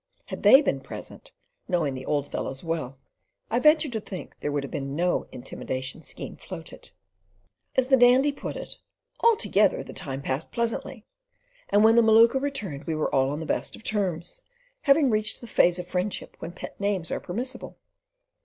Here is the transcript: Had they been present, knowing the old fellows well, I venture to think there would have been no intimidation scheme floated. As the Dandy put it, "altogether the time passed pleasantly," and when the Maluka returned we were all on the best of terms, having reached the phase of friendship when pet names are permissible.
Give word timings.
Had 0.25 0.41
they 0.41 0.63
been 0.63 0.81
present, 0.81 1.31
knowing 1.67 1.93
the 1.93 2.07
old 2.07 2.27
fellows 2.31 2.63
well, 2.63 2.97
I 3.51 3.59
venture 3.59 3.87
to 3.89 3.99
think 4.01 4.35
there 4.39 4.51
would 4.51 4.63
have 4.63 4.71
been 4.71 4.95
no 4.95 5.27
intimidation 5.31 6.01
scheme 6.01 6.37
floated. 6.37 6.89
As 7.75 7.89
the 7.89 7.97
Dandy 7.97 8.31
put 8.31 8.57
it, 8.57 8.79
"altogether 9.19 9.83
the 9.83 9.93
time 9.93 10.23
passed 10.23 10.51
pleasantly," 10.51 11.05
and 11.69 11.83
when 11.83 11.95
the 11.97 12.01
Maluka 12.01 12.39
returned 12.41 12.85
we 12.85 12.95
were 12.95 13.13
all 13.13 13.29
on 13.29 13.41
the 13.41 13.45
best 13.45 13.75
of 13.75 13.83
terms, 13.83 14.41
having 14.89 15.11
reached 15.11 15.39
the 15.39 15.45
phase 15.45 15.77
of 15.77 15.85
friendship 15.85 16.35
when 16.39 16.51
pet 16.53 16.79
names 16.79 17.11
are 17.11 17.19
permissible. 17.19 17.77